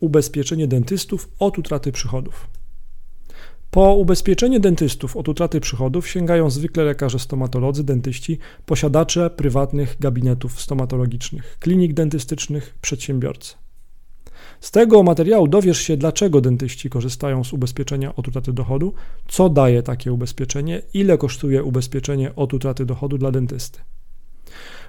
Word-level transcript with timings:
ubezpieczenie 0.00 0.68
dentystów 0.68 1.28
od 1.38 1.58
utraty 1.58 1.92
przychodów. 1.92 2.48
Po 3.70 3.94
ubezpieczenie 3.94 4.60
dentystów 4.60 5.16
od 5.16 5.28
utraty 5.28 5.60
przychodów 5.60 6.08
sięgają 6.08 6.50
zwykle 6.50 6.84
lekarze 6.84 7.18
stomatolodzy, 7.18 7.84
dentyści, 7.84 8.38
posiadacze 8.66 9.30
prywatnych 9.30 9.96
gabinetów 10.00 10.60
stomatologicznych, 10.60 11.58
klinik 11.60 11.94
dentystycznych, 11.94 12.74
przedsiębiorcy. 12.80 13.54
Z 14.60 14.70
tego 14.70 15.02
materiału 15.02 15.48
dowiesz 15.48 15.78
się, 15.78 15.96
dlaczego 15.96 16.40
dentyści 16.40 16.90
korzystają 16.90 17.44
z 17.44 17.52
ubezpieczenia 17.52 18.16
od 18.16 18.28
utraty 18.28 18.52
dochodu, 18.52 18.94
co 19.28 19.48
daje 19.48 19.82
takie 19.82 20.12
ubezpieczenie, 20.12 20.82
ile 20.94 21.18
kosztuje 21.18 21.64
ubezpieczenie 21.64 22.34
od 22.34 22.54
utraty 22.54 22.86
dochodu 22.86 23.18
dla 23.18 23.30
dentysty. 23.30 23.80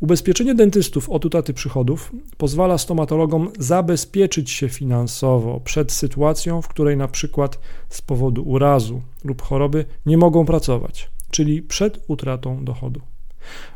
Ubezpieczenie 0.00 0.54
dentystów 0.54 1.10
od 1.10 1.24
utraty 1.24 1.54
przychodów 1.54 2.12
pozwala 2.36 2.78
stomatologom 2.78 3.52
zabezpieczyć 3.58 4.50
się 4.50 4.68
finansowo 4.68 5.60
przed 5.60 5.92
sytuacją, 5.92 6.62
w 6.62 6.68
której 6.68 6.96
na 6.96 7.08
przykład 7.08 7.58
z 7.88 8.02
powodu 8.02 8.42
urazu 8.42 9.02
lub 9.24 9.42
choroby 9.42 9.84
nie 10.06 10.18
mogą 10.18 10.46
pracować, 10.46 11.10
czyli 11.30 11.62
przed 11.62 12.04
utratą 12.08 12.64
dochodu. 12.64 13.00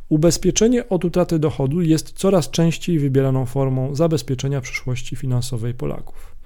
Ubezpieczenie 0.09 0.89
od 0.89 1.05
utraty 1.05 1.39
dochodu 1.39 1.81
jest 1.81 2.12
coraz 2.12 2.51
częściej 2.51 2.98
wybieraną 2.98 3.47
formą 3.47 3.95
zabezpieczenia 3.95 4.61
przyszłości 4.61 5.17
finansowej 5.17 5.75
Polaków. 5.75 6.37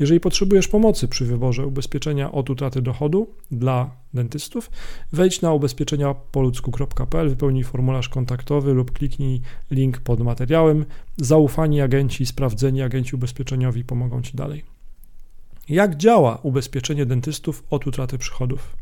Jeżeli 0.00 0.20
potrzebujesz 0.20 0.68
pomocy 0.68 1.08
przy 1.08 1.24
wyborze 1.24 1.66
ubezpieczenia 1.66 2.32
od 2.32 2.50
utraty 2.50 2.82
dochodu 2.82 3.26
dla 3.50 3.90
dentystów, 4.14 4.70
wejdź 5.12 5.40
na 5.40 5.52
ubezpieczeniapoludzku.pl, 5.52 7.28
wypełnij 7.28 7.64
formularz 7.64 8.08
kontaktowy 8.08 8.72
lub 8.72 8.92
kliknij 8.92 9.40
link 9.70 10.00
pod 10.00 10.20
materiałem. 10.20 10.84
Zaufani 11.16 11.80
agenci, 11.80 12.26
sprawdzeni 12.26 12.82
agenci 12.82 13.16
ubezpieczeniowi 13.16 13.84
pomogą 13.84 14.22
Ci 14.22 14.36
dalej. 14.36 14.64
Jak 15.68 15.96
działa 15.96 16.38
ubezpieczenie 16.42 17.06
dentystów 17.06 17.64
od 17.70 17.86
utraty 17.86 18.18
przychodów? 18.18 18.76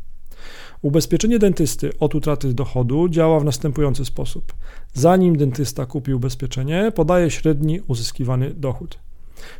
Ubezpieczenie 0.81 1.39
dentysty 1.39 1.91
od 1.99 2.15
utraty 2.15 2.53
dochodu 2.53 3.09
działa 3.09 3.39
w 3.39 3.45
następujący 3.45 4.05
sposób. 4.05 4.53
Zanim 4.93 5.37
dentysta 5.37 5.85
kupi 5.85 6.13
ubezpieczenie, 6.13 6.91
podaje 6.95 7.31
średni 7.31 7.81
uzyskiwany 7.87 8.53
dochód. 8.53 8.99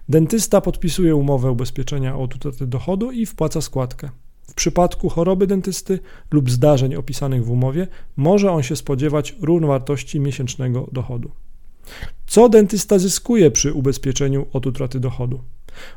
Dentysta 0.09 0.61
podpisuje 0.61 1.15
umowę 1.15 1.51
ubezpieczenia 1.51 2.17
od 2.17 2.35
utraty 2.35 2.67
dochodu 2.67 3.11
i 3.11 3.25
wpłaca 3.25 3.61
składkę. 3.61 4.09
W 4.41 4.53
przypadku 4.53 5.09
choroby 5.09 5.47
dentysty 5.47 5.99
lub 6.31 6.51
zdarzeń 6.51 6.95
opisanych 6.95 7.45
w 7.45 7.51
umowie 7.51 7.87
może 8.17 8.51
on 8.51 8.63
się 8.63 8.75
spodziewać 8.75 9.35
równowartości 9.41 10.19
miesięcznego 10.19 10.87
dochodu. 10.91 11.31
Co 12.27 12.49
dentysta 12.49 12.99
zyskuje 12.99 13.51
przy 13.51 13.73
ubezpieczeniu 13.73 14.45
od 14.53 14.65
utraty 14.65 14.99
dochodu? 14.99 15.41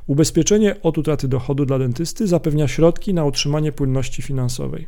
Ubezpieczenie 0.06 0.82
od 0.82 0.98
utraty 0.98 1.28
dochodu 1.28 1.66
dla 1.66 1.78
dentysty 1.78 2.26
zapewnia 2.26 2.68
środki 2.68 3.14
na 3.14 3.24
utrzymanie 3.24 3.72
płynności 3.72 4.22
finansowej. 4.22 4.86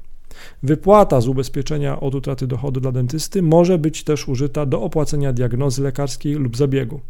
Wypłata 0.63 1.21
z 1.21 1.29
ubezpieczenia 1.29 2.01
od 2.01 2.15
utraty 2.15 2.47
dochodu 2.47 2.81
dla 2.81 2.93
dentysty 2.93 3.43
może 3.43 3.79
być 3.79 4.05
też 4.05 4.29
użyta 4.29 4.67
do 4.67 4.83
opłacenia 4.83 5.33
diagnozy 5.33 5.83
lekarskiej 5.83 6.35
lub 6.35 6.57
zabiegu. 6.57 7.01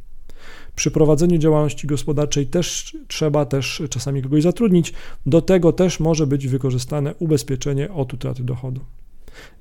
Przy 0.76 0.90
prowadzeniu 0.90 1.38
działalności 1.38 1.86
gospodarczej 1.86 2.46
też 2.46 2.96
trzeba 3.08 3.44
też 3.44 3.82
czasami 3.90 4.22
kogoś 4.22 4.42
zatrudnić. 4.42 4.92
Do 5.26 5.42
tego 5.42 5.72
też 5.72 6.00
może 6.00 6.26
być 6.26 6.48
wykorzystane 6.48 7.14
ubezpieczenie 7.18 7.92
od 7.92 8.14
utraty 8.14 8.44
dochodu. 8.44 8.80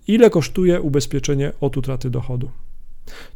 Ile 0.08 0.30
kosztuje 0.30 0.81
ubezpieczenie 0.81 1.52
od 1.61 1.78
utraty 1.78 2.09
dochodu? 2.09 2.50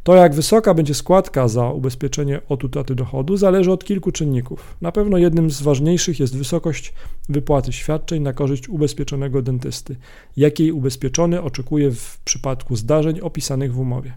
To, 0.02 0.14
jak 0.14 0.34
wysoka 0.34 0.74
będzie 0.74 0.94
składka 0.94 1.48
za 1.48 1.70
ubezpieczenie 1.70 2.40
od 2.48 2.64
utraty 2.64 2.94
dochodu, 2.94 3.36
zależy 3.36 3.72
od 3.72 3.84
kilku 3.84 4.12
czynników. 4.12 4.76
Na 4.80 4.92
pewno 4.92 5.18
jednym 5.18 5.50
z 5.50 5.62
ważniejszych 5.62 6.20
jest 6.20 6.36
wysokość 6.36 6.94
wypłaty 7.28 7.72
świadczeń 7.72 8.22
na 8.22 8.32
korzyść 8.32 8.68
ubezpieczonego 8.68 9.42
dentysty, 9.42 9.96
jakiej 10.36 10.72
ubezpieczony 10.72 11.42
oczekuje 11.42 11.90
w 11.90 12.20
przypadku 12.24 12.76
zdarzeń 12.76 13.20
opisanych 13.20 13.74
w 13.74 13.80
umowie. 13.80 14.12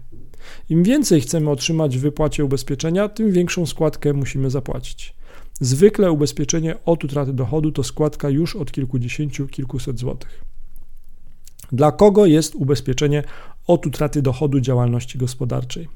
Im 0.68 0.82
więcej 0.82 1.20
chcemy 1.20 1.50
otrzymać 1.50 1.98
w 1.98 2.00
wypłacie 2.00 2.44
ubezpieczenia, 2.44 3.08
tym 3.08 3.32
większą 3.32 3.66
składkę 3.66 4.12
musimy 4.12 4.50
zapłacić. 4.50 5.14
Zwykle 5.60 6.12
ubezpieczenie 6.12 6.74
od 6.84 7.04
utraty 7.04 7.32
dochodu 7.32 7.72
to 7.72 7.82
składka 7.82 8.30
już 8.30 8.56
od 8.56 8.72
kilkudziesięciu, 8.72 9.48
kilkuset 9.48 9.98
złotych. 9.98 10.44
Dla 11.72 11.92
kogo 11.92 12.26
jest 12.26 12.54
ubezpieczenie 12.54 13.22
od 13.66 13.86
utraty 13.86 14.22
dochodu 14.22 14.60
działalności 14.60 15.18
gospodarczej? 15.18 15.88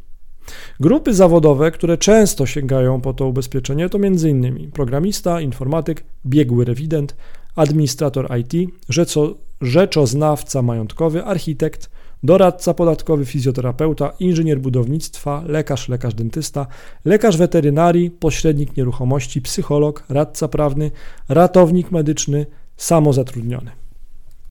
Grupy 0.81 1.15
zawodowe, 1.15 1.71
które 1.71 1.99
często 1.99 2.47
sięgają 2.47 3.01
po 3.01 3.15
to 3.15 3.27
ubezpieczenie, 3.27 3.89
to 3.89 3.99
m.in. 3.99 4.71
programista, 4.71 5.41
informatyk, 5.41 6.05
biegły 6.27 6.65
rewident, 6.65 7.17
administrator 7.57 8.29
IT, 8.39 8.71
rzeczo, 8.89 9.35
rzeczoznawca 9.61 10.63
majątkowy, 10.63 11.25
architekt, 11.25 11.91
doradca 12.23 12.75
podatkowy, 12.75 13.25
fizjoterapeuta, 13.25 14.13
inżynier 14.21 14.61
budownictwa, 14.61 15.43
lekarz, 15.47 15.89
lekarz 15.89 16.15
dentysta, 16.15 16.67
lekarz 17.05 17.37
weterynarii, 17.37 18.11
pośrednik 18.11 18.77
nieruchomości, 18.77 19.43
psycholog, 19.43 20.05
radca 20.09 20.49
prawny, 20.49 20.91
ratownik 21.29 21.91
medyczny, 21.91 22.47
samozatrudniony. 22.77 23.88